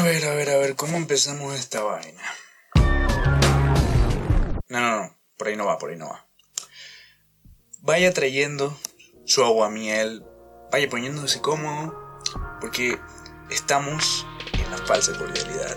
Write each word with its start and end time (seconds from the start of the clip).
A 0.00 0.02
ver, 0.02 0.24
a 0.24 0.34
ver, 0.34 0.48
a 0.48 0.56
ver, 0.56 0.76
¿cómo 0.76 0.96
empezamos 0.96 1.54
esta 1.54 1.82
vaina? 1.82 2.22
No, 4.70 4.80
no, 4.80 4.96
no, 4.96 5.14
por 5.36 5.48
ahí 5.48 5.56
no 5.56 5.66
va, 5.66 5.76
por 5.76 5.90
ahí 5.90 5.96
no 5.96 6.08
va. 6.08 6.26
Vaya 7.82 8.10
trayendo 8.14 8.74
su 9.26 9.44
aguamiel, 9.44 10.24
vaya 10.72 10.88
poniéndose 10.88 11.42
cómodo, 11.42 12.18
porque 12.62 12.98
estamos 13.50 14.26
en 14.54 14.70
la 14.70 14.78
falsa 14.78 15.12
cordialidad. 15.18 15.74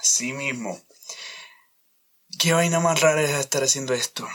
Así 0.00 0.32
mismo. 0.32 0.80
Qué 2.38 2.52
vaina 2.52 2.78
más 2.78 3.00
rara 3.00 3.20
es 3.20 3.30
estar 3.30 3.64
haciendo 3.64 3.94
esto. 3.94 4.28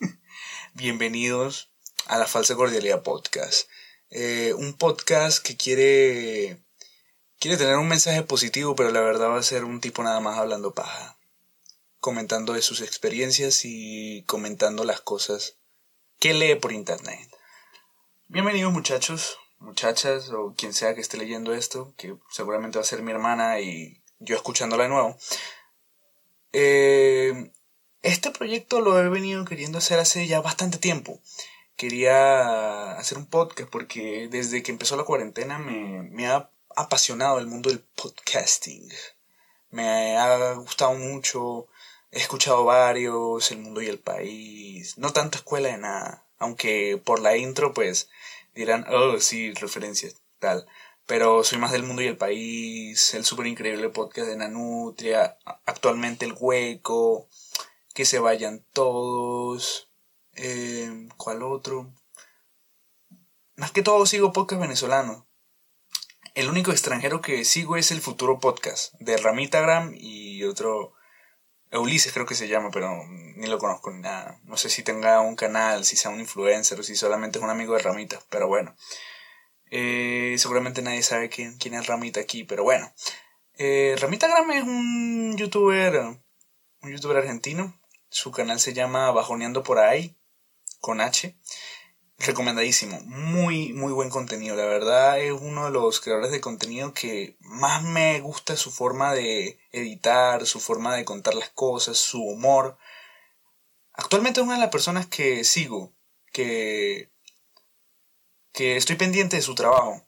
Bienvenidos 0.72 1.70
a 2.06 2.16
la 2.16 2.26
Falsa 2.26 2.54
Cordialidad 2.54 3.02
Podcast. 3.02 3.68
Eh, 4.08 4.54
un 4.56 4.72
podcast 4.72 5.44
que 5.44 5.54
quiere, 5.54 6.62
quiere 7.38 7.58
tener 7.58 7.76
un 7.76 7.88
mensaje 7.88 8.22
positivo, 8.22 8.74
pero 8.74 8.90
la 8.90 9.00
verdad 9.00 9.28
va 9.28 9.38
a 9.38 9.42
ser 9.42 9.64
un 9.64 9.82
tipo 9.82 10.02
nada 10.02 10.20
más 10.20 10.38
hablando 10.38 10.72
paja. 10.72 11.18
Comentando 12.00 12.54
de 12.54 12.62
sus 12.62 12.80
experiencias 12.80 13.66
y 13.66 14.22
comentando 14.22 14.82
las 14.84 15.02
cosas 15.02 15.58
que 16.18 16.32
lee 16.32 16.54
por 16.54 16.72
internet. 16.72 17.28
Bienvenidos 18.28 18.72
muchachos, 18.72 19.36
muchachas 19.58 20.30
o 20.30 20.54
quien 20.56 20.72
sea 20.72 20.94
que 20.94 21.02
esté 21.02 21.18
leyendo 21.18 21.52
esto, 21.52 21.92
que 21.98 22.16
seguramente 22.30 22.78
va 22.78 22.82
a 22.82 22.88
ser 22.88 23.02
mi 23.02 23.12
hermana 23.12 23.60
y 23.60 24.02
yo 24.18 24.36
escuchándola 24.36 24.84
de 24.84 24.88
nuevo. 24.88 25.16
Eh, 26.52 27.52
este 28.02 28.30
proyecto 28.30 28.80
lo 28.80 28.98
he 28.98 29.08
venido 29.08 29.44
queriendo 29.44 29.78
hacer 29.78 29.98
hace 29.98 30.26
ya 30.26 30.40
bastante 30.40 30.78
tiempo. 30.78 31.20
Quería 31.76 32.92
hacer 32.92 33.18
un 33.18 33.26
podcast 33.26 33.68
porque 33.70 34.28
desde 34.30 34.62
que 34.62 34.70
empezó 34.72 34.96
la 34.96 35.04
cuarentena 35.04 35.58
me, 35.58 36.02
me 36.02 36.26
ha 36.28 36.50
apasionado 36.76 37.38
el 37.38 37.46
mundo 37.46 37.70
del 37.70 37.80
podcasting. 37.80 38.88
Me 39.70 40.16
ha 40.16 40.54
gustado 40.54 40.94
mucho, 40.94 41.66
he 42.12 42.18
escuchado 42.18 42.64
varios, 42.64 43.50
El 43.50 43.58
Mundo 43.58 43.82
y 43.82 43.88
el 43.88 43.98
País, 43.98 44.96
no 44.96 45.12
tanta 45.12 45.38
escuela 45.38 45.68
de 45.68 45.78
nada, 45.78 46.24
aunque 46.38 47.00
por 47.04 47.20
la 47.20 47.36
intro 47.36 47.74
pues 47.74 48.08
dirán, 48.54 48.86
oh 48.88 49.18
sí, 49.20 49.52
referencias, 49.52 50.16
tal. 50.38 50.66
Pero 51.06 51.44
soy 51.44 51.58
más 51.58 51.72
del 51.72 51.84
mundo 51.84 52.02
y 52.02 52.06
el 52.06 52.16
país, 52.16 53.14
el 53.14 53.24
súper 53.24 53.46
increíble 53.46 53.88
podcast 53.90 54.28
de 54.28 54.36
Nanutria, 54.36 55.38
actualmente 55.64 56.24
El 56.24 56.34
Hueco, 56.38 57.28
Que 57.94 58.04
se 58.04 58.18
vayan 58.18 58.64
todos, 58.72 59.88
eh, 60.34 61.08
¿cuál 61.16 61.42
otro? 61.42 61.92
Más 63.54 63.70
que 63.70 63.82
todo 63.82 64.04
sigo 64.04 64.32
podcast 64.32 64.60
venezolano. 64.60 65.26
El 66.34 66.50
único 66.50 66.72
extranjero 66.72 67.22
que 67.22 67.46
sigo 67.46 67.76
es 67.76 67.90
el 67.90 68.02
Futuro 68.02 68.40
Podcast, 68.40 68.92
de 69.00 69.16
Ramitagram 69.16 69.94
y 69.96 70.44
otro, 70.44 70.92
Ulises 71.72 72.12
creo 72.12 72.26
que 72.26 72.34
se 72.34 72.48
llama, 72.48 72.70
pero 72.70 72.90
ni 73.08 73.46
lo 73.46 73.58
conozco 73.58 73.90
ni 73.90 74.00
nada. 74.00 74.38
No 74.44 74.56
sé 74.56 74.68
si 74.68 74.82
tenga 74.82 75.20
un 75.20 75.36
canal, 75.36 75.84
si 75.84 75.96
sea 75.96 76.10
un 76.10 76.20
influencer 76.20 76.78
o 76.78 76.82
si 76.82 76.96
solamente 76.96 77.38
es 77.38 77.44
un 77.44 77.50
amigo 77.50 77.74
de 77.74 77.82
Ramita, 77.82 78.20
pero 78.28 78.48
bueno. 78.48 78.76
Eh, 79.70 80.36
seguramente 80.38 80.82
nadie 80.82 81.02
sabe 81.02 81.28
quién, 81.28 81.56
quién 81.58 81.74
es 81.74 81.86
Ramita 81.86 82.20
aquí, 82.20 82.44
pero 82.44 82.62
bueno. 82.62 82.92
Eh, 83.54 83.96
Ramita 83.98 84.28
Gram 84.28 84.50
es 84.50 84.62
un 84.62 85.34
youtuber, 85.36 85.96
un 86.82 86.92
youtuber 86.92 87.16
argentino. 87.16 87.80
Su 88.08 88.30
canal 88.30 88.60
se 88.60 88.74
llama 88.74 89.10
Bajoneando 89.10 89.62
por 89.62 89.78
ahí, 89.78 90.16
con 90.80 91.00
H. 91.00 91.36
Recomendadísimo, 92.18 93.00
muy, 93.02 93.72
muy 93.72 93.92
buen 93.92 94.08
contenido. 94.08 94.56
La 94.56 94.64
verdad 94.64 95.20
es 95.20 95.32
uno 95.32 95.66
de 95.66 95.70
los 95.70 96.00
creadores 96.00 96.30
de 96.30 96.40
contenido 96.40 96.94
que 96.94 97.36
más 97.40 97.82
me 97.82 98.20
gusta 98.20 98.56
su 98.56 98.70
forma 98.70 99.12
de 99.12 99.58
editar, 99.72 100.46
su 100.46 100.60
forma 100.60 100.94
de 100.94 101.04
contar 101.04 101.34
las 101.34 101.50
cosas, 101.50 101.98
su 101.98 102.22
humor. 102.22 102.78
Actualmente 103.92 104.40
es 104.40 104.46
una 104.46 104.54
de 104.54 104.60
las 104.60 104.70
personas 104.70 105.06
que 105.06 105.44
sigo, 105.44 105.92
que 106.32 107.10
que 108.56 108.78
estoy 108.78 108.96
pendiente 108.96 109.36
de 109.36 109.42
su 109.42 109.54
trabajo. 109.54 110.02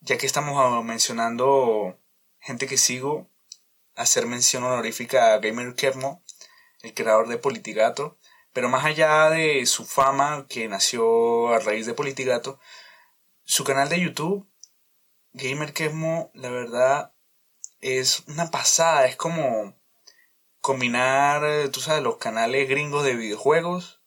Ya 0.00 0.16
que 0.16 0.24
estamos 0.24 0.82
mencionando 0.82 2.00
gente 2.40 2.66
que 2.66 2.78
sigo, 2.78 3.30
hacer 3.94 4.26
mención 4.26 4.64
honorífica 4.64 5.34
a 5.34 5.38
Gamer 5.38 5.74
Kermo, 5.74 6.24
el 6.80 6.94
creador 6.94 7.28
de 7.28 7.36
Politigato. 7.36 8.18
Pero 8.54 8.70
más 8.70 8.86
allá 8.86 9.28
de 9.28 9.66
su 9.66 9.84
fama 9.84 10.46
que 10.48 10.68
nació 10.68 11.52
a 11.52 11.58
raíz 11.58 11.84
de 11.84 11.92
Politigato, 11.92 12.58
su 13.44 13.62
canal 13.62 13.90
de 13.90 14.00
YouTube, 14.00 14.50
Gamer 15.34 15.74
Kermo, 15.74 16.30
la 16.32 16.48
verdad, 16.48 17.12
es 17.82 18.20
una 18.20 18.50
pasada. 18.50 19.04
Es 19.04 19.16
como 19.16 19.78
combinar, 20.62 21.68
tú 21.72 21.80
sabes, 21.80 22.02
los 22.02 22.16
canales 22.16 22.70
gringos 22.70 23.04
de 23.04 23.16
videojuegos, 23.16 24.00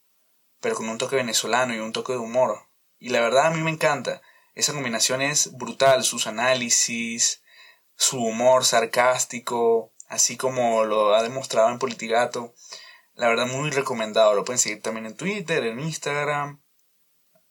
pero 0.59 0.73
con 0.73 0.89
un 0.89 0.97
toque 0.97 1.17
venezolano 1.17 1.75
y 1.75 1.79
un 1.79 1.93
toque 1.93 2.13
de 2.13 2.19
humor. 2.19 2.64
Y 2.99 3.09
la 3.09 3.21
verdad 3.21 3.47
a 3.47 3.51
mí 3.51 3.61
me 3.61 3.71
encanta. 3.71 4.21
Esa 4.53 4.73
combinación 4.73 5.21
es 5.21 5.51
brutal, 5.57 6.03
sus 6.03 6.27
análisis, 6.27 7.43
su 7.97 8.23
humor 8.23 8.63
sarcástico, 8.63 9.93
así 10.07 10.37
como 10.37 10.85
lo 10.85 11.13
ha 11.13 11.23
demostrado 11.23 11.69
en 11.69 11.79
Politigato. 11.79 12.53
La 13.15 13.27
verdad 13.27 13.47
muy 13.47 13.69
recomendado. 13.69 14.33
Lo 14.33 14.45
pueden 14.45 14.59
seguir 14.59 14.81
también 14.81 15.05
en 15.05 15.17
Twitter, 15.17 15.65
en 15.65 15.79
Instagram. 15.79 16.61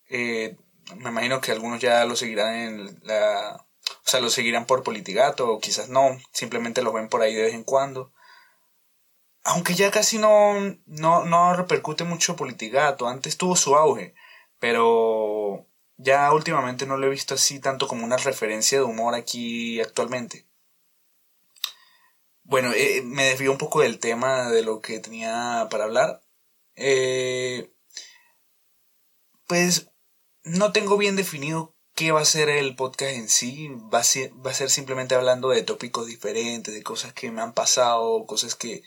Eh, 0.09 0.57
me 0.97 1.11
imagino 1.11 1.41
que 1.41 1.53
algunos 1.53 1.81
ya 1.81 2.05
lo 2.05 2.17
seguirán 2.17 2.55
en 2.55 3.01
la... 3.03 3.67
O 3.87 4.09
sea, 4.09 4.21
lo 4.21 4.31
seguirán 4.31 4.67
por 4.67 4.83
Politigato 4.83 5.51
o 5.51 5.61
quizás 5.61 5.89
no. 5.89 6.19
Simplemente 6.33 6.83
lo 6.83 6.93
ven 6.93 7.09
por 7.09 7.21
ahí 7.21 7.35
de 7.35 7.43
vez 7.43 7.55
en 7.55 7.65
cuando. 7.65 8.13
Aunque 9.43 9.75
ya 9.75 9.91
casi 9.91 10.17
no, 10.17 10.55
no, 10.87 11.25
no 11.25 11.55
repercute 11.55 12.05
mucho 12.05 12.37
Politigato. 12.37 13.09
Antes 13.09 13.37
tuvo 13.37 13.57
su 13.57 13.77
auge 13.77 14.15
pero 14.65 15.69
ya 15.99 16.33
últimamente 16.33 16.87
no 16.87 16.97
lo 16.97 17.07
he 17.07 17.11
visto 17.11 17.35
así 17.35 17.61
tanto 17.61 17.87
como 17.87 18.03
una 18.03 18.17
referencia 18.17 18.79
de 18.79 18.85
humor 18.85 19.15
aquí 19.15 19.79
actualmente. 19.79 20.47
Bueno, 22.45 22.73
eh, 22.73 23.03
me 23.05 23.25
desvío 23.25 23.53
un 23.53 23.59
poco 23.59 23.83
del 23.83 23.99
tema 23.99 24.51
de 24.51 24.63
lo 24.63 24.81
que 24.81 25.01
tenía 25.01 25.69
para 25.71 25.85
hablar. 25.85 26.23
Eh, 26.77 27.75
pues 29.47 29.91
no 30.45 30.73
tengo 30.73 30.97
bien 30.97 31.17
definido 31.17 31.77
qué 31.95 32.13
va 32.13 32.23
a 32.23 32.25
ser 32.25 32.49
el 32.49 32.75
podcast 32.75 33.17
en 33.17 33.29
sí. 33.29 33.69
Va 33.93 33.99
a, 33.99 34.05
ser, 34.05 34.33
va 34.35 34.51
a 34.51 34.55
ser 34.55 34.71
simplemente 34.71 35.15
hablando 35.15 35.51
de 35.51 35.63
tópicos 35.63 36.07
diferentes, 36.07 36.73
de 36.73 36.83
cosas 36.83 37.13
que 37.13 37.31
me 37.31 37.43
han 37.43 37.53
pasado, 37.53 38.25
cosas 38.25 38.55
que 38.55 38.83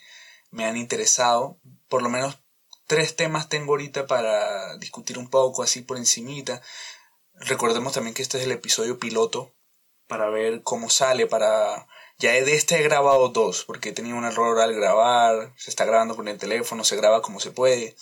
me 0.50 0.64
han 0.64 0.76
interesado. 0.76 1.60
Por 1.86 2.02
lo 2.02 2.08
menos 2.08 2.40
tres 2.88 3.14
temas 3.14 3.48
tengo 3.48 3.74
ahorita 3.74 4.08
para 4.08 4.76
discutir 4.78 5.18
un 5.18 5.28
poco 5.28 5.62
así 5.62 5.82
por 5.82 5.98
encimita. 5.98 6.60
Recordemos 7.34 7.92
también 7.92 8.14
que 8.14 8.22
este 8.22 8.38
es 8.38 8.44
el 8.44 8.50
episodio 8.50 8.98
piloto 8.98 9.54
para 10.08 10.28
ver 10.30 10.62
cómo 10.64 10.90
sale, 10.90 11.26
para... 11.26 11.86
Ya 12.18 12.32
de 12.32 12.54
este 12.54 12.80
he 12.80 12.82
grabado 12.82 13.28
dos, 13.28 13.64
porque 13.64 13.90
he 13.90 13.92
tenido 13.92 14.16
un 14.16 14.24
error 14.24 14.58
al 14.58 14.74
grabar, 14.74 15.52
se 15.56 15.70
está 15.70 15.84
grabando 15.84 16.16
con 16.16 16.26
el 16.26 16.38
teléfono, 16.38 16.82
se 16.82 16.96
graba 16.96 17.22
como 17.22 17.38
se 17.38 17.52
puede. 17.52 17.94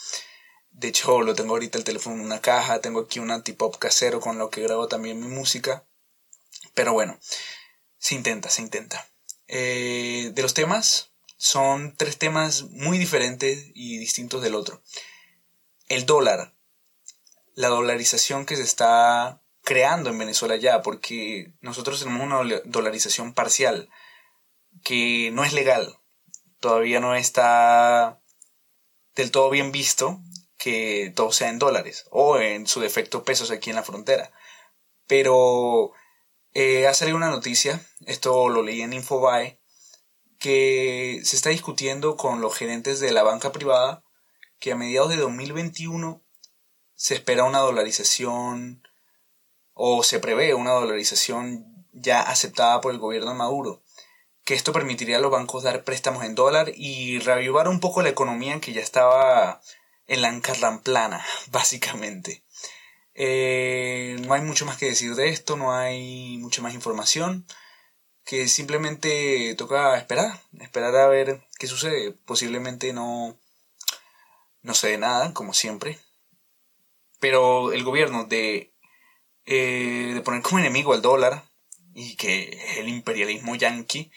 De 0.70 0.88
hecho, 0.88 1.20
lo 1.20 1.34
tengo 1.34 1.52
ahorita 1.52 1.76
el 1.76 1.84
teléfono 1.84 2.16
en 2.16 2.22
una 2.22 2.40
caja, 2.40 2.80
tengo 2.80 3.00
aquí 3.00 3.18
un 3.18 3.30
antipop 3.30 3.76
casero 3.76 4.20
con 4.20 4.38
lo 4.38 4.48
que 4.48 4.62
grabo 4.62 4.88
también 4.88 5.20
mi 5.20 5.26
música. 5.26 5.84
Pero 6.74 6.94
bueno, 6.94 7.18
se 7.98 8.14
intenta, 8.14 8.48
se 8.48 8.62
intenta. 8.62 9.06
Eh, 9.48 10.30
de 10.32 10.42
los 10.42 10.54
temas, 10.54 11.12
son 11.46 11.96
tres 11.96 12.18
temas 12.18 12.64
muy 12.70 12.98
diferentes 12.98 13.70
y 13.74 13.98
distintos 13.98 14.42
del 14.42 14.56
otro. 14.56 14.82
El 15.88 16.04
dólar, 16.04 16.54
la 17.54 17.68
dolarización 17.68 18.46
que 18.46 18.56
se 18.56 18.62
está 18.62 19.40
creando 19.62 20.10
en 20.10 20.18
Venezuela 20.18 20.56
ya, 20.56 20.82
porque 20.82 21.52
nosotros 21.60 22.00
tenemos 22.00 22.26
una 22.26 22.60
dolarización 22.64 23.32
parcial 23.32 23.88
que 24.82 25.30
no 25.32 25.44
es 25.44 25.52
legal, 25.52 26.00
todavía 26.58 26.98
no 26.98 27.14
está 27.14 28.20
del 29.14 29.30
todo 29.30 29.48
bien 29.48 29.70
visto 29.70 30.20
que 30.58 31.12
todo 31.14 31.30
sea 31.30 31.48
en 31.48 31.60
dólares 31.60 32.06
o 32.10 32.38
en 32.38 32.66
su 32.66 32.80
defecto 32.80 33.24
pesos 33.24 33.52
aquí 33.52 33.70
en 33.70 33.76
la 33.76 33.84
frontera. 33.84 34.32
Pero 35.06 35.92
eh, 36.54 36.88
ha 36.88 36.94
salido 36.94 37.16
una 37.16 37.30
noticia, 37.30 37.80
esto 38.06 38.48
lo 38.48 38.64
leí 38.64 38.82
en 38.82 38.92
Infobae, 38.92 39.60
que 40.38 41.20
se 41.24 41.36
está 41.36 41.50
discutiendo 41.50 42.16
con 42.16 42.40
los 42.40 42.54
gerentes 42.54 43.00
de 43.00 43.12
la 43.12 43.22
banca 43.22 43.52
privada 43.52 44.02
que 44.58 44.72
a 44.72 44.76
mediados 44.76 45.10
de 45.10 45.16
2021 45.16 46.22
se 46.94 47.14
espera 47.14 47.44
una 47.44 47.58
dolarización 47.58 48.82
o 49.74 50.02
se 50.02 50.18
prevé 50.18 50.54
una 50.54 50.72
dolarización 50.72 51.86
ya 51.92 52.22
aceptada 52.22 52.80
por 52.80 52.92
el 52.92 52.98
gobierno 52.98 53.30
de 53.30 53.36
Maduro, 53.36 53.82
que 54.44 54.54
esto 54.54 54.72
permitiría 54.72 55.18
a 55.18 55.20
los 55.20 55.30
bancos 55.30 55.64
dar 55.64 55.84
préstamos 55.84 56.24
en 56.24 56.34
dólar 56.34 56.72
y 56.74 57.18
reavivar 57.18 57.68
un 57.68 57.80
poco 57.80 58.02
la 58.02 58.08
economía 58.08 58.60
que 58.60 58.72
ya 58.72 58.80
estaba 58.80 59.60
en 60.06 60.22
la 60.22 60.28
encarramplana, 60.28 61.24
básicamente. 61.50 62.44
Eh, 63.14 64.16
no 64.20 64.34
hay 64.34 64.42
mucho 64.42 64.66
más 64.66 64.76
que 64.76 64.86
decir 64.86 65.14
de 65.14 65.30
esto, 65.30 65.56
no 65.56 65.74
hay 65.74 66.38
mucha 66.38 66.62
más 66.62 66.74
información, 66.74 67.46
que 68.26 68.48
simplemente 68.48 69.54
toca 69.54 69.96
esperar, 69.96 70.42
esperar 70.60 70.94
a 70.96 71.06
ver 71.06 71.40
qué 71.60 71.68
sucede. 71.68 72.10
Posiblemente 72.10 72.92
no, 72.92 73.38
no 74.62 74.74
se 74.74 74.88
dé 74.88 74.98
nada, 74.98 75.32
como 75.32 75.54
siempre. 75.54 76.00
Pero 77.20 77.72
el 77.72 77.84
gobierno 77.84 78.24
de, 78.24 78.74
eh, 79.46 80.10
de 80.12 80.20
poner 80.22 80.42
como 80.42 80.58
enemigo 80.58 80.92
al 80.92 81.02
dólar 81.02 81.44
y 81.94 82.16
que 82.16 82.60
el 82.78 82.88
imperialismo 82.88 83.54
yanqui 83.54 84.10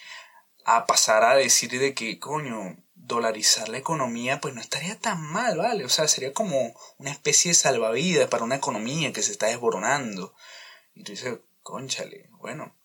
a 0.66 0.88
pasar 0.88 1.24
a 1.24 1.36
decir 1.36 1.70
de 1.80 1.94
que, 1.94 2.18
coño, 2.18 2.78
dolarizar 2.96 3.70
la 3.70 3.78
economía, 3.78 4.42
pues 4.42 4.56
no 4.56 4.62
estaría 4.62 5.00
tan 5.00 5.22
mal, 5.22 5.58
¿vale? 5.60 5.86
O 5.86 5.90
sea, 5.90 6.08
sería 6.08 6.34
como 6.34 6.74
una 6.98 7.12
especie 7.12 7.52
de 7.52 7.56
salvavidas 7.56 8.28
para 8.28 8.44
una 8.44 8.56
economía 8.56 9.14
que 9.14 9.22
se 9.22 9.32
está 9.32 9.46
desboronando. 9.46 10.34
Y 10.96 11.04
tú 11.04 11.12
dices, 11.12 11.38
conchale, 11.62 12.28
bueno, 12.32 12.76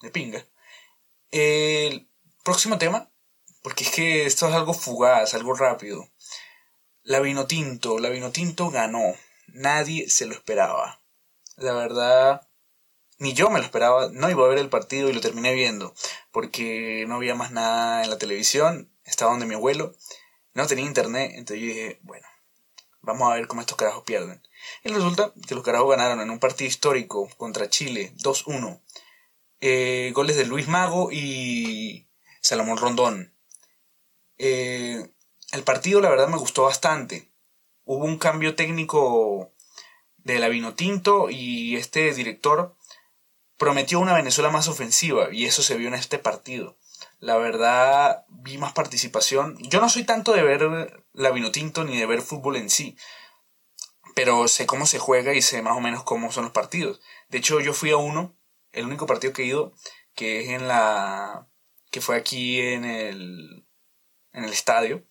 de 0.00 0.10
pinga. 0.10 0.46
El 1.30 2.08
próximo 2.44 2.78
tema, 2.78 3.10
porque 3.62 3.84
es 3.84 3.90
que 3.90 4.26
esto 4.26 4.48
es 4.48 4.54
algo 4.54 4.74
fugaz, 4.74 5.34
algo 5.34 5.54
rápido. 5.54 6.08
La 7.02 7.20
vino 7.20 7.46
tinto, 7.46 7.98
la 7.98 8.08
vino 8.08 8.30
tinto 8.30 8.70
ganó. 8.70 9.14
Nadie 9.48 10.08
se 10.08 10.26
lo 10.26 10.34
esperaba. 10.34 11.02
La 11.56 11.72
verdad, 11.72 12.48
ni 13.18 13.32
yo 13.34 13.50
me 13.50 13.58
lo 13.58 13.64
esperaba. 13.64 14.08
No 14.12 14.30
iba 14.30 14.44
a 14.44 14.48
ver 14.48 14.58
el 14.58 14.68
partido 14.68 15.08
y 15.08 15.12
lo 15.12 15.20
terminé 15.20 15.52
viendo, 15.54 15.94
porque 16.30 17.04
no 17.08 17.16
había 17.16 17.34
más 17.34 17.52
nada 17.52 18.04
en 18.04 18.10
la 18.10 18.18
televisión 18.18 18.90
estaba 19.10 19.32
donde 19.32 19.46
mi 19.46 19.54
abuelo, 19.54 19.94
no 20.54 20.66
tenía 20.66 20.84
internet, 20.84 21.32
entonces 21.34 21.60
yo 21.60 21.74
dije, 21.74 22.00
bueno, 22.02 22.26
vamos 23.00 23.30
a 23.30 23.34
ver 23.34 23.46
cómo 23.46 23.60
estos 23.60 23.76
carajos 23.76 24.04
pierden. 24.04 24.42
Y 24.84 24.88
resulta 24.88 25.32
que 25.46 25.54
los 25.54 25.64
carajos 25.64 25.90
ganaron 25.90 26.20
en 26.20 26.30
un 26.30 26.38
partido 26.38 26.68
histórico 26.68 27.28
contra 27.36 27.68
Chile, 27.68 28.12
2-1. 28.18 28.80
Eh, 29.60 30.12
goles 30.14 30.36
de 30.36 30.46
Luis 30.46 30.68
Mago 30.68 31.10
y 31.12 32.08
Salomón 32.40 32.78
Rondón. 32.78 33.34
Eh, 34.38 35.10
el 35.52 35.62
partido 35.64 36.00
la 36.00 36.10
verdad 36.10 36.28
me 36.28 36.38
gustó 36.38 36.64
bastante. 36.64 37.30
Hubo 37.84 38.04
un 38.04 38.18
cambio 38.18 38.54
técnico 38.54 39.52
de 40.18 40.38
la 40.38 40.74
Tinto 40.74 41.28
y 41.30 41.76
este 41.76 42.12
director 42.14 42.76
prometió 43.58 44.00
una 44.00 44.14
Venezuela 44.14 44.50
más 44.50 44.68
ofensiva 44.68 45.28
y 45.32 45.44
eso 45.44 45.62
se 45.62 45.76
vio 45.76 45.88
en 45.88 45.94
este 45.94 46.18
partido. 46.18 46.78
La 47.18 47.36
verdad, 47.36 48.24
vi 48.28 48.56
más 48.56 48.72
participación. 48.72 49.58
Yo 49.58 49.80
no 49.80 49.90
soy 49.90 50.04
tanto 50.04 50.32
de 50.32 50.42
ver 50.42 51.04
la 51.12 51.30
Vinotinto 51.30 51.84
ni 51.84 51.98
de 51.98 52.06
ver 52.06 52.22
fútbol 52.22 52.56
en 52.56 52.70
sí, 52.70 52.96
pero 54.14 54.48
sé 54.48 54.66
cómo 54.66 54.86
se 54.86 54.98
juega 54.98 55.34
y 55.34 55.42
sé 55.42 55.60
más 55.60 55.76
o 55.76 55.80
menos 55.80 56.04
cómo 56.04 56.32
son 56.32 56.44
los 56.44 56.52
partidos. 56.52 57.00
De 57.28 57.38
hecho, 57.38 57.60
yo 57.60 57.74
fui 57.74 57.90
a 57.90 57.98
uno, 57.98 58.34
el 58.72 58.86
único 58.86 59.06
partido 59.06 59.32
que 59.32 59.42
he 59.42 59.46
ido, 59.46 59.74
que 60.14 60.40
es 60.40 60.48
en 60.50 60.68
la. 60.68 61.48
que 61.90 62.00
fue 62.00 62.16
aquí 62.16 62.60
en 62.60 62.84
el. 62.84 63.66
en 64.32 64.44
el 64.44 64.52
estadio. 64.52 65.04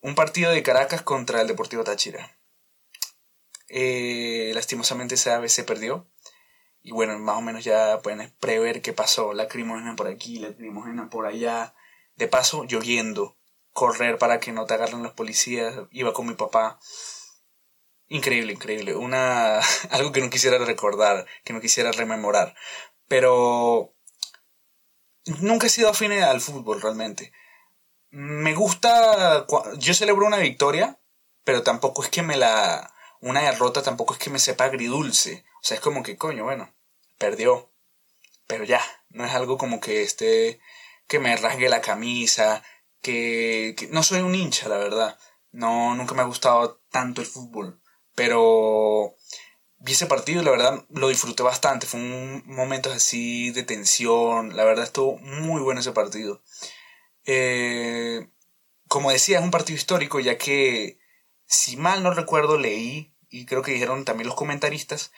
Un 0.00 0.14
partido 0.14 0.50
de 0.50 0.62
Caracas 0.62 1.02
contra 1.02 1.40
el 1.40 1.48
Deportivo 1.48 1.84
Táchira. 1.84 2.38
Eh, 3.68 4.52
lastimosamente 4.54 5.16
esa 5.16 5.38
vez 5.38 5.52
se 5.52 5.64
perdió. 5.64 6.08
Y 6.82 6.92
bueno, 6.92 7.18
más 7.18 7.38
o 7.38 7.42
menos 7.42 7.64
ya 7.64 8.00
pueden 8.00 8.32
prever 8.38 8.80
qué 8.80 8.92
pasó. 8.92 9.32
Lacrimógena 9.32 9.96
por 9.96 10.06
aquí, 10.06 10.38
lacrimógena 10.38 11.10
por 11.10 11.26
allá. 11.26 11.74
De 12.14 12.28
paso, 12.28 12.64
lloviendo. 12.64 13.36
Correr 13.72 14.18
para 14.18 14.38
que 14.38 14.52
no 14.52 14.66
te 14.66 14.74
agarren 14.74 15.02
los 15.02 15.12
policías. 15.12 15.74
Iba 15.90 16.12
con 16.12 16.26
mi 16.28 16.34
papá. 16.34 16.78
Increíble, 18.08 18.52
increíble. 18.52 18.94
Una, 18.94 19.60
algo 19.90 20.12
que 20.12 20.20
no 20.20 20.30
quisiera 20.30 20.58
recordar, 20.58 21.26
que 21.44 21.52
no 21.52 21.60
quisiera 21.60 21.92
rememorar. 21.92 22.54
Pero 23.08 23.94
nunca 25.40 25.66
he 25.66 25.70
sido 25.70 25.90
afín 25.90 26.12
al 26.12 26.40
fútbol 26.40 26.80
realmente. 26.80 27.32
Me 28.10 28.54
gusta, 28.54 29.46
yo 29.78 29.94
celebro 29.94 30.26
una 30.26 30.38
victoria, 30.38 30.98
pero 31.44 31.62
tampoco 31.62 32.02
es 32.02 32.08
que 32.08 32.22
me 32.22 32.36
la, 32.36 32.94
una 33.20 33.42
derrota 33.42 33.82
tampoco 33.82 34.14
es 34.14 34.20
que 34.20 34.30
me 34.30 34.38
sepa 34.38 34.64
agridulce. 34.64 35.44
O 35.56 35.64
sea, 35.64 35.76
es 35.76 35.80
como 35.80 36.02
que, 36.02 36.16
coño, 36.16 36.44
bueno, 36.44 36.74
perdió. 37.18 37.72
Pero 38.46 38.64
ya, 38.64 38.80
no 39.10 39.24
es 39.24 39.34
algo 39.34 39.58
como 39.58 39.80
que 39.80 40.02
esté, 40.02 40.60
que 41.08 41.18
me 41.18 41.36
rasgue 41.36 41.68
la 41.68 41.80
camisa, 41.80 42.62
que, 43.02 43.74
no 43.90 44.02
soy 44.02 44.20
un 44.20 44.34
hincha, 44.34 44.68
la 44.68 44.78
verdad. 44.78 45.18
No, 45.50 45.94
nunca 45.94 46.14
me 46.14 46.22
ha 46.22 46.26
gustado 46.26 46.80
tanto 46.90 47.20
el 47.20 47.26
fútbol. 47.26 47.80
Pero 48.16 49.14
vi 49.78 49.92
ese 49.92 50.06
partido 50.06 50.42
y 50.42 50.44
la 50.44 50.50
verdad 50.50 50.84
lo 50.90 51.08
disfruté 51.08 51.44
bastante. 51.44 51.86
Fue 51.86 52.00
un 52.00 52.42
momento 52.46 52.90
así 52.90 53.50
de 53.52 53.62
tensión. 53.62 54.56
La 54.56 54.64
verdad 54.64 54.84
estuvo 54.84 55.18
muy 55.18 55.62
bueno 55.62 55.80
ese 55.80 55.92
partido. 55.92 56.42
Eh, 57.26 58.28
como 58.88 59.10
decía, 59.12 59.38
es 59.38 59.44
un 59.44 59.50
partido 59.52 59.76
histórico 59.76 60.18
ya 60.20 60.38
que, 60.38 60.98
si 61.46 61.76
mal 61.76 62.02
no 62.02 62.12
recuerdo, 62.12 62.58
leí, 62.58 63.14
y 63.28 63.46
creo 63.46 63.62
que 63.62 63.72
dijeron 63.72 64.04
también 64.04 64.28
los 64.28 64.36
comentaristas, 64.36 65.12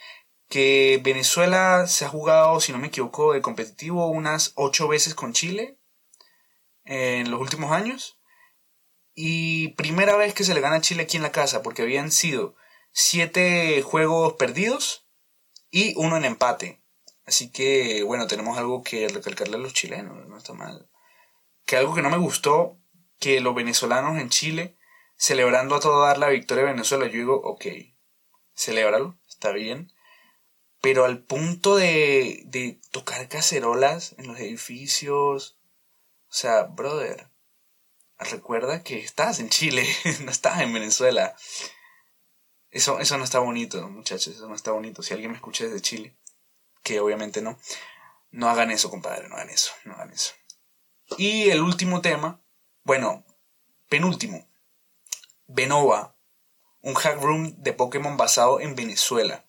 que 0.48 1.00
Venezuela 1.02 1.86
se 1.86 2.06
ha 2.06 2.08
jugado, 2.08 2.60
si 2.60 2.72
no 2.72 2.78
me 2.78 2.88
equivoco, 2.88 3.34
de 3.34 3.42
competitivo 3.42 4.08
unas 4.08 4.52
ocho 4.56 4.88
veces 4.88 5.14
con 5.14 5.34
Chile 5.34 5.78
en 6.84 7.30
los 7.30 7.40
últimos 7.40 7.70
años. 7.72 8.18
Y 9.14 9.68
primera 9.74 10.16
vez 10.16 10.32
que 10.34 10.44
se 10.44 10.54
le 10.54 10.60
gana 10.60 10.76
a 10.76 10.80
Chile 10.80 11.02
aquí 11.02 11.16
en 11.16 11.22
la 11.22 11.32
casa, 11.32 11.62
porque 11.62 11.82
habían 11.82 12.10
sido 12.10 12.56
siete 12.92 13.82
juegos 13.82 14.34
perdidos 14.34 15.06
y 15.70 15.94
uno 15.96 16.16
en 16.16 16.24
empate. 16.24 16.82
Así 17.24 17.50
que, 17.50 18.02
bueno, 18.02 18.26
tenemos 18.26 18.56
algo 18.58 18.82
que 18.82 19.08
recalcarle 19.08 19.56
a 19.56 19.60
los 19.60 19.74
chilenos, 19.74 20.26
no 20.26 20.38
está 20.38 20.54
mal. 20.54 20.88
Que 21.66 21.76
algo 21.76 21.94
que 21.94 22.02
no 22.02 22.10
me 22.10 22.16
gustó, 22.16 22.78
que 23.18 23.40
los 23.40 23.54
venezolanos 23.54 24.18
en 24.18 24.30
Chile, 24.30 24.76
celebrando 25.16 25.74
a 25.74 25.80
todo 25.80 26.02
dar 26.02 26.18
la 26.18 26.28
victoria 26.28 26.64
de 26.64 26.72
Venezuela, 26.72 27.06
yo 27.06 27.12
digo, 27.12 27.40
ok, 27.42 27.66
celébralo, 28.54 29.18
está 29.28 29.52
bien 29.52 29.92
pero 30.80 31.04
al 31.04 31.18
punto 31.22 31.76
de, 31.76 32.42
de 32.46 32.80
tocar 32.90 33.28
cacerolas 33.28 34.14
en 34.18 34.28
los 34.28 34.38
edificios. 34.38 35.58
O 36.28 36.32
sea, 36.32 36.64
brother, 36.64 37.30
recuerda 38.18 38.82
que 38.82 38.98
estás 38.98 39.40
en 39.40 39.48
Chile, 39.48 39.86
no 40.24 40.30
estás 40.30 40.60
en 40.60 40.72
Venezuela. 40.72 41.34
Eso, 42.70 43.00
eso 43.00 43.16
no 43.18 43.24
está 43.24 43.38
bonito, 43.38 43.88
muchachos, 43.88 44.34
eso 44.34 44.48
no 44.48 44.54
está 44.54 44.72
bonito. 44.72 45.02
Si 45.02 45.14
alguien 45.14 45.30
me 45.30 45.36
escucha 45.36 45.64
desde 45.64 45.80
Chile, 45.80 46.16
que 46.82 47.00
obviamente 47.00 47.40
no, 47.40 47.58
no 48.30 48.48
hagan 48.48 48.70
eso, 48.70 48.90
compadre, 48.90 49.28
no 49.28 49.36
hagan 49.36 49.50
eso, 49.50 49.72
no 49.84 49.94
hagan 49.94 50.12
eso. 50.12 50.32
Y 51.16 51.50
el 51.50 51.62
último 51.62 52.00
tema, 52.02 52.42
bueno, 52.84 53.24
penúltimo, 53.88 54.46
Benova, 55.46 56.16
un 56.82 56.94
hack 56.94 57.20
room 57.20 57.54
de 57.58 57.72
Pokémon 57.72 58.16
basado 58.16 58.60
en 58.60 58.74
Venezuela 58.74 59.48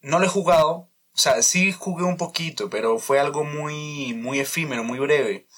no 0.00 0.18
lo 0.18 0.26
he 0.26 0.28
jugado, 0.28 0.90
o 1.12 1.18
sea, 1.18 1.42
sí 1.42 1.72
jugué 1.72 2.04
un 2.04 2.16
poquito, 2.16 2.70
pero 2.70 2.98
fue 2.98 3.18
algo 3.18 3.44
muy, 3.44 4.14
muy 4.14 4.40
efímero, 4.40 4.84
muy 4.84 4.98
breve. 4.98 5.48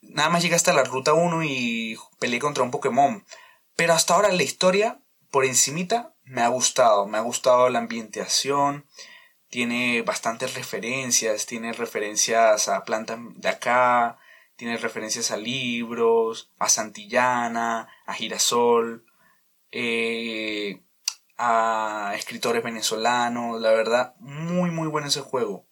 nada 0.00 0.30
más 0.30 0.42
llegué 0.42 0.54
hasta 0.54 0.72
la 0.72 0.84
ruta 0.84 1.14
1 1.14 1.42
y 1.44 1.96
peleé 2.18 2.40
contra 2.40 2.62
un 2.62 2.70
Pokémon. 2.70 3.24
Pero 3.76 3.94
hasta 3.94 4.14
ahora 4.14 4.32
la 4.32 4.42
historia, 4.42 5.02
por 5.30 5.44
encimita, 5.44 6.14
me 6.24 6.42
ha 6.42 6.48
gustado. 6.48 7.06
Me 7.06 7.18
ha 7.18 7.22
gustado 7.22 7.68
la 7.68 7.78
ambientación. 7.80 8.86
Tiene 9.48 10.02
bastantes 10.02 10.54
referencias. 10.54 11.46
Tiene 11.46 11.72
referencias 11.72 12.68
a 12.68 12.84
plantas 12.84 13.18
de 13.36 13.48
acá. 13.48 14.18
Tiene 14.56 14.76
referencias 14.76 15.30
a 15.30 15.36
libros, 15.36 16.50
a 16.58 16.68
Santillana, 16.68 17.88
a 18.06 18.14
Girasol. 18.14 19.04
Eh, 19.72 20.82
a 21.42 22.12
escritores 22.16 22.62
venezolanos, 22.62 23.60
la 23.62 23.70
verdad, 23.70 24.14
muy 24.18 24.70
muy 24.70 24.88
bueno 24.88 25.08
ese 25.08 25.22
juego. 25.22 25.66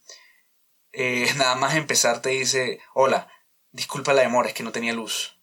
Eh, 0.93 1.29
nada 1.37 1.55
más 1.57 1.75
empezar 1.75 2.23
te 2.23 2.31
dice, 2.31 2.81
hola, 2.95 3.31
disculpa 3.71 4.15
la 4.15 4.23
demora, 4.23 4.49
es 4.49 4.55
que 4.55 4.63
no 4.63 4.73
tenía 4.73 4.95
luz. 4.95 5.39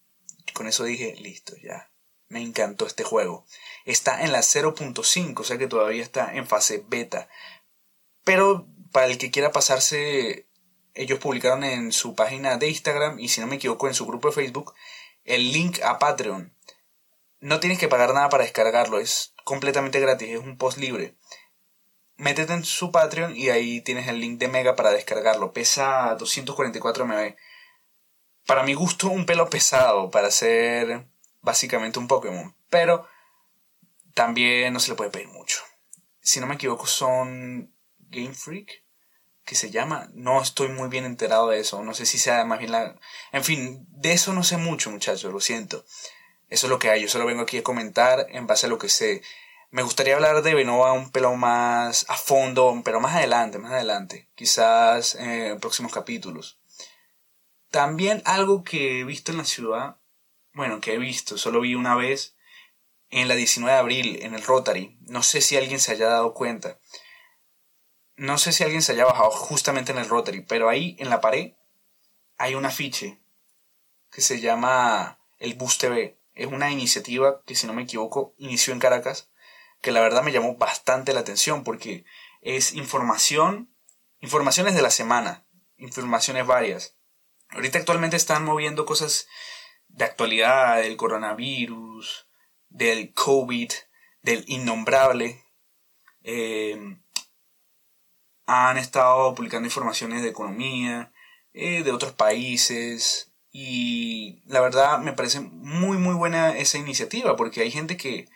con 0.52 0.66
eso 0.66 0.84
dije, 0.84 1.14
listo, 1.16 1.54
ya, 1.62 1.90
me 2.28 2.42
encantó 2.42 2.86
este 2.86 3.04
juego. 3.04 3.46
Está 3.84 4.22
en 4.22 4.32
la 4.32 4.40
0.5, 4.40 5.40
o 5.40 5.44
sea 5.44 5.58
que 5.58 5.68
todavía 5.68 6.02
está 6.02 6.34
en 6.34 6.46
fase 6.46 6.84
beta. 6.88 7.28
Pero 8.24 8.66
para 8.92 9.06
el 9.06 9.18
que 9.18 9.30
quiera 9.30 9.52
pasarse, 9.52 10.46
ellos 10.94 11.18
publicaron 11.18 11.62
en 11.64 11.92
su 11.92 12.14
página 12.14 12.56
de 12.56 12.68
Instagram 12.68 13.18
y 13.20 13.28
si 13.28 13.40
no 13.40 13.46
me 13.46 13.56
equivoco 13.56 13.86
en 13.86 13.94
su 13.94 14.06
grupo 14.06 14.28
de 14.28 14.34
Facebook 14.34 14.74
el 15.24 15.52
link 15.52 15.80
a 15.82 15.98
Patreon 15.98 16.54
No 17.40 17.60
tienes 17.60 17.78
que 17.78 17.88
pagar 17.88 18.14
nada 18.14 18.28
para 18.28 18.44
descargarlo, 18.44 18.98
es 18.98 19.34
completamente 19.44 20.00
gratis, 20.00 20.30
es 20.30 20.38
un 20.38 20.56
post 20.56 20.78
libre. 20.78 21.16
Métete 22.16 22.54
en 22.54 22.64
su 22.64 22.90
Patreon 22.90 23.36
y 23.36 23.50
ahí 23.50 23.82
tienes 23.82 24.08
el 24.08 24.20
link 24.20 24.38
de 24.38 24.48
Mega 24.48 24.74
para 24.74 24.90
descargarlo. 24.90 25.52
Pesa 25.52 26.16
244 26.18 27.06
MB. 27.06 27.36
Para 28.46 28.62
mi 28.62 28.72
gusto, 28.74 29.08
un 29.08 29.26
pelo 29.26 29.50
pesado 29.50 30.10
para 30.10 30.30
ser 30.30 31.06
básicamente 31.46 32.00
un 32.00 32.08
Pokémon. 32.08 32.54
Pero 32.68 33.08
también 34.12 34.72
no 34.74 34.80
se 34.80 34.90
le 34.90 34.96
puede 34.96 35.10
pedir 35.10 35.28
mucho. 35.28 35.60
Si 36.20 36.40
no 36.40 36.46
me 36.46 36.56
equivoco, 36.56 36.86
son 36.86 37.72
Game 37.98 38.34
Freak, 38.34 38.82
que 39.44 39.54
se 39.54 39.70
llama. 39.70 40.10
No 40.12 40.42
estoy 40.42 40.68
muy 40.68 40.88
bien 40.88 41.04
enterado 41.06 41.48
de 41.48 41.60
eso. 41.60 41.82
No 41.82 41.94
sé 41.94 42.04
si 42.04 42.18
sea 42.18 42.44
más 42.44 42.58
bien 42.58 42.72
la. 42.72 42.96
En 43.32 43.44
fin, 43.44 43.86
de 43.90 44.12
eso 44.12 44.34
no 44.34 44.42
sé 44.42 44.58
mucho, 44.58 44.90
muchachos, 44.90 45.32
lo 45.32 45.40
siento. 45.40 45.84
Eso 46.48 46.66
es 46.66 46.70
lo 46.70 46.80
que 46.80 46.90
hay. 46.90 47.00
Yo 47.00 47.08
solo 47.08 47.26
vengo 47.26 47.42
aquí 47.42 47.58
a 47.58 47.62
comentar 47.62 48.26
en 48.30 48.46
base 48.46 48.66
a 48.66 48.68
lo 48.68 48.78
que 48.78 48.88
sé. 48.88 49.22
Me 49.70 49.82
gustaría 49.82 50.16
hablar 50.16 50.42
de 50.42 50.54
Benova 50.54 50.92
un 50.92 51.10
pelo 51.10 51.36
más 51.36 52.06
a 52.08 52.16
fondo, 52.16 52.80
pero 52.84 53.00
más 53.00 53.14
adelante, 53.14 53.58
más 53.58 53.72
adelante. 53.72 54.28
Quizás 54.34 55.14
en 55.14 55.60
próximos 55.60 55.92
capítulos. 55.92 56.58
También 57.70 58.22
algo 58.24 58.64
que 58.64 59.00
he 59.00 59.04
visto 59.04 59.30
en 59.30 59.38
la 59.38 59.44
ciudad, 59.44 59.96
bueno, 60.56 60.80
que 60.80 60.94
he 60.94 60.98
visto, 60.98 61.36
solo 61.36 61.60
vi 61.60 61.74
una 61.74 61.94
vez 61.94 62.34
en 63.10 63.28
la 63.28 63.34
19 63.34 63.70
de 63.70 63.78
abril, 63.78 64.18
en 64.22 64.34
el 64.34 64.42
Rotary. 64.42 64.96
No 65.02 65.22
sé 65.22 65.42
si 65.42 65.54
alguien 65.54 65.78
se 65.78 65.92
haya 65.92 66.08
dado 66.08 66.32
cuenta. 66.32 66.80
No 68.16 68.38
sé 68.38 68.52
si 68.52 68.64
alguien 68.64 68.80
se 68.80 68.92
haya 68.92 69.04
bajado 69.04 69.30
justamente 69.30 69.92
en 69.92 69.98
el 69.98 70.08
Rotary, 70.08 70.40
pero 70.40 70.70
ahí 70.70 70.96
en 70.98 71.10
la 71.10 71.20
pared 71.20 71.52
hay 72.38 72.54
un 72.54 72.64
afiche 72.64 73.20
que 74.10 74.22
se 74.22 74.40
llama 74.40 75.18
el 75.38 75.56
Bus 75.56 75.76
TV. 75.76 76.18
Es 76.32 76.46
una 76.46 76.70
iniciativa 76.70 77.42
que, 77.44 77.54
si 77.54 77.66
no 77.66 77.74
me 77.74 77.82
equivoco, 77.82 78.34
inició 78.38 78.72
en 78.72 78.80
Caracas, 78.80 79.28
que 79.82 79.92
la 79.92 80.00
verdad 80.00 80.22
me 80.22 80.32
llamó 80.32 80.56
bastante 80.56 81.12
la 81.12 81.20
atención 81.20 81.64
porque 81.64 82.06
es 82.40 82.72
información, 82.72 83.76
informaciones 84.20 84.74
de 84.74 84.80
la 84.80 84.90
semana, 84.90 85.44
informaciones 85.76 86.46
varias. 86.46 86.96
Ahorita 87.50 87.78
actualmente 87.78 88.16
están 88.16 88.42
moviendo 88.42 88.86
cosas 88.86 89.28
de 89.96 90.04
actualidad, 90.04 90.76
del 90.82 90.96
coronavirus, 90.96 92.28
del 92.68 93.12
COVID, 93.14 93.70
del 94.22 94.44
innombrable. 94.46 95.42
Eh, 96.22 96.98
han 98.46 98.78
estado 98.78 99.34
publicando 99.34 99.66
informaciones 99.66 100.22
de 100.22 100.28
economía, 100.28 101.12
eh, 101.52 101.82
de 101.82 101.92
otros 101.92 102.12
países, 102.12 103.32
y 103.50 104.42
la 104.46 104.60
verdad 104.60 104.98
me 104.98 105.14
parece 105.14 105.40
muy 105.40 105.96
muy 105.96 106.14
buena 106.14 106.56
esa 106.58 106.76
iniciativa 106.76 107.36
porque 107.36 107.62
hay 107.62 107.70
gente 107.70 107.96
que, 107.96 108.28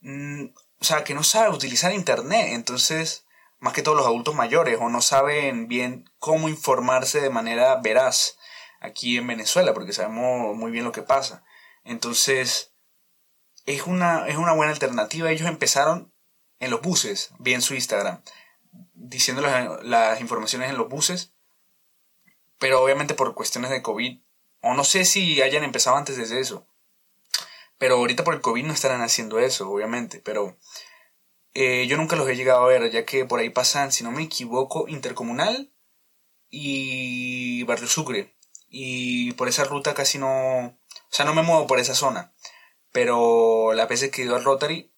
mm, 0.00 0.44
o 0.80 0.84
sea, 0.84 1.04
que 1.04 1.14
no 1.14 1.22
sabe 1.24 1.54
utilizar 1.54 1.92
internet, 1.94 2.48
entonces, 2.52 3.26
más 3.60 3.72
que 3.72 3.82
todos 3.82 3.96
los 3.96 4.06
adultos 4.06 4.34
mayores, 4.34 4.78
o 4.80 4.90
no 4.90 5.00
saben 5.00 5.68
bien 5.68 6.04
cómo 6.18 6.48
informarse 6.50 7.20
de 7.20 7.30
manera 7.30 7.76
veraz 7.76 8.36
aquí 8.82 9.16
en 9.16 9.26
Venezuela, 9.26 9.72
porque 9.72 9.92
sabemos 9.92 10.56
muy 10.56 10.70
bien 10.70 10.84
lo 10.84 10.92
que 10.92 11.02
pasa. 11.02 11.44
Entonces, 11.84 12.72
es 13.64 13.86
una, 13.86 14.26
es 14.28 14.36
una 14.36 14.52
buena 14.52 14.72
alternativa. 14.72 15.30
Ellos 15.30 15.48
empezaron 15.48 16.12
en 16.58 16.70
los 16.70 16.82
buses, 16.82 17.30
bien 17.38 17.62
su 17.62 17.74
Instagram, 17.74 18.22
diciendo 18.92 19.40
las, 19.40 19.82
las 19.84 20.20
informaciones 20.20 20.70
en 20.70 20.76
los 20.76 20.88
buses, 20.88 21.32
pero 22.58 22.82
obviamente 22.82 23.14
por 23.14 23.34
cuestiones 23.34 23.70
de 23.70 23.82
COVID 23.82 24.20
o 24.60 24.74
no 24.74 24.84
sé 24.84 25.04
si 25.04 25.42
hayan 25.42 25.64
empezado 25.64 25.96
antes 25.96 26.16
de 26.16 26.40
eso. 26.40 26.66
Pero 27.78 27.96
ahorita 27.96 28.22
por 28.22 28.34
el 28.34 28.40
COVID 28.40 28.64
no 28.64 28.72
estarán 28.72 29.02
haciendo 29.02 29.40
eso, 29.40 29.68
obviamente. 29.68 30.20
Pero 30.20 30.56
eh, 31.52 31.86
yo 31.88 31.96
nunca 31.96 32.14
los 32.14 32.28
he 32.28 32.36
llegado 32.36 32.62
a 32.62 32.68
ver, 32.68 32.90
ya 32.92 33.04
que 33.04 33.24
por 33.24 33.40
ahí 33.40 33.50
pasan, 33.50 33.90
si 33.90 34.04
no 34.04 34.12
me 34.12 34.22
equivoco, 34.22 34.86
Intercomunal 34.86 35.72
y 36.48 37.64
Barrio 37.64 37.88
Sucre. 37.88 38.36
Y 38.74 39.32
por 39.34 39.48
esa 39.48 39.64
ruta 39.64 39.92
casi 39.92 40.18
no... 40.18 40.66
O 40.66 40.74
sea, 41.10 41.26
no 41.26 41.34
me 41.34 41.42
muevo 41.42 41.66
por 41.66 41.78
esa 41.78 41.94
zona. 41.94 42.32
Pero 42.90 43.74
la 43.74 43.86
veces 43.86 44.10
que 44.10 44.22
he 44.22 44.24
ido 44.24 44.34
al 44.34 44.44
Rotary, 44.44 44.90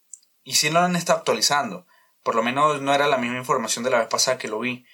y 0.44 0.54
sí 0.54 0.70
lo 0.70 0.78
han 0.78 0.94
estado 0.94 1.18
actualizando. 1.18 1.86
Por 2.22 2.36
lo 2.36 2.44
menos 2.44 2.80
no 2.80 2.94
era 2.94 3.08
la 3.08 3.18
misma 3.18 3.36
información 3.36 3.82
de 3.82 3.90
la 3.90 3.98
vez 3.98 4.06
pasada 4.06 4.38
que 4.38 4.46
lo 4.46 4.60
vi. 4.60 4.86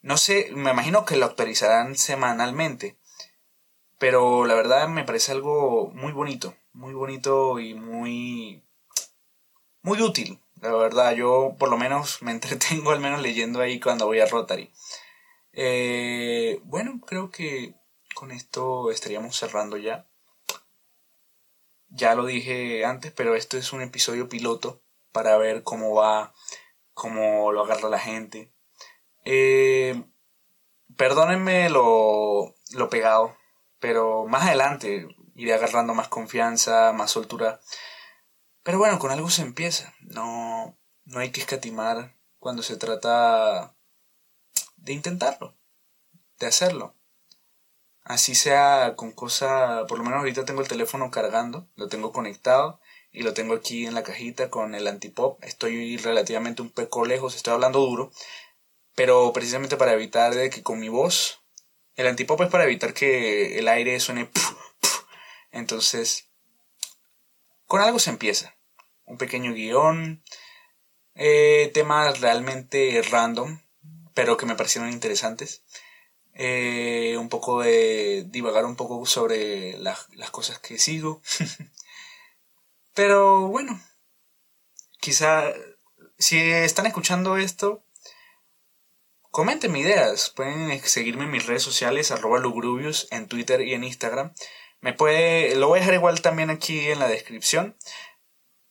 No 0.00 0.16
sé, 0.16 0.48
me 0.54 0.70
imagino 0.70 1.04
que 1.04 1.16
lo 1.16 1.26
actualizarán 1.26 1.96
semanalmente. 1.96 2.96
Pero 3.98 4.46
la 4.46 4.54
verdad 4.54 4.88
me 4.88 5.04
parece 5.04 5.32
algo 5.32 5.90
muy 5.94 6.12
bonito, 6.12 6.56
muy 6.72 6.94
bonito 6.94 7.60
y 7.60 7.74
muy, 7.74 8.64
muy 9.82 10.00
útil. 10.00 10.40
La 10.62 10.72
verdad, 10.72 11.12
yo 11.12 11.54
por 11.58 11.68
lo 11.68 11.76
menos 11.76 12.22
me 12.22 12.30
entretengo 12.32 12.92
al 12.92 13.00
menos 13.00 13.20
leyendo 13.20 13.60
ahí 13.60 13.78
cuando 13.78 14.06
voy 14.06 14.20
a 14.20 14.26
Rotary. 14.26 14.72
Eh, 15.52 16.60
bueno, 16.64 17.00
creo 17.06 17.30
que 17.30 17.74
con 18.22 18.30
esto 18.30 18.92
estaríamos 18.92 19.36
cerrando 19.36 19.76
ya. 19.76 20.06
Ya 21.88 22.14
lo 22.14 22.24
dije 22.24 22.84
antes, 22.84 23.10
pero 23.10 23.34
esto 23.34 23.56
es 23.56 23.72
un 23.72 23.82
episodio 23.82 24.28
piloto 24.28 24.80
para 25.10 25.36
ver 25.38 25.64
cómo 25.64 25.92
va, 25.92 26.32
cómo 26.94 27.50
lo 27.50 27.64
agarra 27.64 27.88
la 27.88 27.98
gente. 27.98 28.52
Eh, 29.24 30.04
perdónenme 30.96 31.68
lo, 31.68 32.54
lo 32.70 32.88
pegado, 32.88 33.36
pero 33.80 34.24
más 34.28 34.46
adelante 34.46 35.08
iré 35.34 35.54
agarrando 35.54 35.92
más 35.92 36.06
confianza, 36.06 36.92
más 36.92 37.10
soltura. 37.10 37.58
Pero 38.62 38.78
bueno, 38.78 39.00
con 39.00 39.10
algo 39.10 39.30
se 39.30 39.42
empieza. 39.42 39.94
No, 39.98 40.78
no 41.06 41.18
hay 41.18 41.32
que 41.32 41.40
escatimar 41.40 42.16
cuando 42.38 42.62
se 42.62 42.76
trata 42.76 43.74
de 44.76 44.92
intentarlo, 44.92 45.56
de 46.38 46.46
hacerlo. 46.46 46.94
Así 48.04 48.34
sea 48.34 48.94
con 48.96 49.12
cosa, 49.12 49.84
por 49.88 49.98
lo 49.98 50.04
menos 50.04 50.18
ahorita 50.18 50.44
tengo 50.44 50.60
el 50.60 50.68
teléfono 50.68 51.10
cargando, 51.10 51.68
lo 51.76 51.88
tengo 51.88 52.12
conectado 52.12 52.80
y 53.12 53.22
lo 53.22 53.32
tengo 53.34 53.54
aquí 53.54 53.86
en 53.86 53.94
la 53.94 54.02
cajita 54.02 54.50
con 54.50 54.74
el 54.74 54.88
antipop. 54.88 55.42
Estoy 55.44 55.96
relativamente 55.98 56.62
un 56.62 56.70
poco 56.70 57.04
lejos, 57.06 57.36
estoy 57.36 57.54
hablando 57.54 57.80
duro, 57.80 58.10
pero 58.94 59.32
precisamente 59.32 59.76
para 59.76 59.92
evitar 59.92 60.34
de 60.34 60.50
que 60.50 60.62
con 60.62 60.80
mi 60.80 60.88
voz 60.88 61.42
el 61.94 62.06
antipop 62.06 62.40
es 62.40 62.48
para 62.48 62.64
evitar 62.64 62.94
que 62.94 63.58
el 63.58 63.68
aire 63.68 64.00
suene. 64.00 64.30
Entonces, 65.52 66.28
con 67.66 67.80
algo 67.80 67.98
se 67.98 68.10
empieza. 68.10 68.56
Un 69.04 69.18
pequeño 69.18 69.52
guion, 69.52 70.22
eh, 71.14 71.70
temas 71.74 72.20
realmente 72.20 73.02
random, 73.02 73.60
pero 74.14 74.36
que 74.36 74.46
me 74.46 74.56
parecieron 74.56 74.90
interesantes. 74.90 75.62
Eh, 76.34 77.16
un 77.18 77.28
poco 77.28 77.60
de 77.60 78.24
divagar 78.28 78.64
un 78.64 78.76
poco 78.76 79.04
sobre 79.06 79.76
las, 79.78 80.08
cosas 80.30 80.58
que 80.58 80.78
sigo. 80.78 81.20
pero 82.94 83.48
bueno, 83.48 83.80
quizá 85.00 85.52
si 86.18 86.38
están 86.38 86.86
escuchando 86.86 87.36
esto, 87.36 87.84
Comenten 89.32 89.74
ideas, 89.76 90.28
pueden 90.28 90.78
seguirme 90.82 91.24
en 91.24 91.30
mis 91.30 91.46
redes 91.46 91.62
sociales, 91.62 92.10
arroba 92.10 92.38
lugrubius, 92.38 93.08
en 93.10 93.28
Twitter 93.28 93.62
y 93.62 93.72
en 93.72 93.82
Instagram. 93.82 94.34
Me 94.82 94.92
puede, 94.92 95.54
lo 95.56 95.68
voy 95.68 95.78
a 95.78 95.80
dejar 95.80 95.94
igual 95.94 96.20
también 96.20 96.50
aquí 96.50 96.90
en 96.90 96.98
la 96.98 97.08
descripción. 97.08 97.74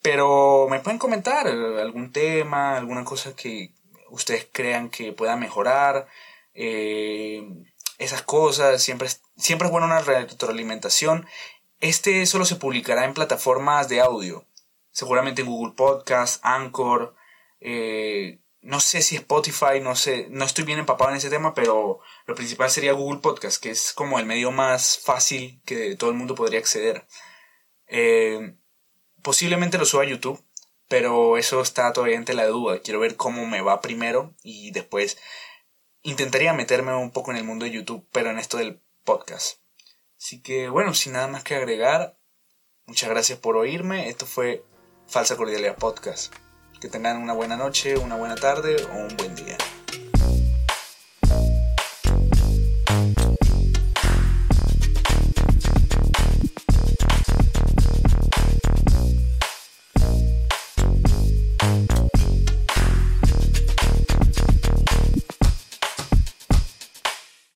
Pero 0.02 0.68
me 0.70 0.78
pueden 0.78 1.00
comentar 1.00 1.48
algún 1.48 2.12
tema, 2.12 2.76
alguna 2.76 3.04
cosa 3.04 3.34
que 3.34 3.74
ustedes 4.10 4.46
crean 4.52 4.88
que 4.88 5.12
pueda 5.12 5.34
mejorar. 5.34 6.06
Eh, 6.54 7.42
esas 7.98 8.22
cosas, 8.22 8.82
siempre, 8.82 9.08
siempre 9.36 9.66
es 9.66 9.72
buena 9.72 9.86
una 9.86 10.00
retroalimentación. 10.00 11.26
Este 11.80 12.26
solo 12.26 12.44
se 12.44 12.56
publicará 12.56 13.04
en 13.04 13.14
plataformas 13.14 13.88
de 13.88 14.00
audio. 14.00 14.46
Seguramente 14.90 15.42
en 15.42 15.48
Google 15.48 15.74
Podcast, 15.74 16.40
Anchor, 16.44 17.14
eh, 17.60 18.40
no 18.62 18.78
sé 18.80 19.02
si 19.02 19.16
Spotify, 19.16 19.80
no 19.80 19.96
sé, 19.96 20.28
no 20.30 20.44
estoy 20.44 20.64
bien 20.64 20.78
empapado 20.78 21.10
en 21.10 21.16
ese 21.16 21.30
tema, 21.30 21.52
pero 21.54 22.00
lo 22.26 22.34
principal 22.34 22.70
sería 22.70 22.92
Google 22.92 23.20
Podcast, 23.20 23.60
que 23.60 23.70
es 23.70 23.92
como 23.92 24.18
el 24.18 24.26
medio 24.26 24.52
más 24.52 24.98
fácil 24.98 25.60
que 25.64 25.96
todo 25.96 26.10
el 26.10 26.16
mundo 26.16 26.34
podría 26.34 26.60
acceder. 26.60 27.06
Eh, 27.88 28.54
posiblemente 29.22 29.78
lo 29.78 29.84
suba 29.84 30.04
a 30.04 30.06
YouTube, 30.06 30.42
pero 30.88 31.38
eso 31.38 31.60
está 31.60 31.92
todavía 31.92 32.16
entre 32.16 32.36
la 32.36 32.46
duda. 32.46 32.80
Quiero 32.80 33.00
ver 33.00 33.16
cómo 33.16 33.46
me 33.46 33.62
va 33.62 33.80
primero 33.80 34.32
y 34.44 34.70
después 34.70 35.18
intentaría 36.02 36.52
meterme 36.52 36.94
un 36.94 37.10
poco 37.10 37.30
en 37.30 37.36
el 37.38 37.44
mundo 37.44 37.64
de 37.64 37.72
YouTube, 37.72 38.06
pero 38.12 38.30
en 38.30 38.38
esto 38.38 38.56
del 38.56 38.80
podcast. 39.04 39.58
Así 40.18 40.40
que 40.40 40.68
bueno, 40.68 40.94
sin 40.94 41.14
nada 41.14 41.28
más 41.28 41.44
que 41.44 41.56
agregar, 41.56 42.16
muchas 42.86 43.10
gracias 43.10 43.38
por 43.38 43.56
oírme. 43.56 44.08
Esto 44.08 44.26
fue 44.26 44.64
Falsa 45.06 45.36
Cordialidad 45.36 45.76
Podcast. 45.76 46.32
Que 46.80 46.88
tengan 46.88 47.22
una 47.22 47.32
buena 47.32 47.56
noche, 47.56 47.96
una 47.96 48.16
buena 48.16 48.34
tarde 48.34 48.76
o 48.84 48.96
un 48.96 49.16
buen 49.16 49.34
día. 49.36 49.56